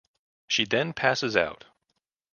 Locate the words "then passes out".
0.65-1.65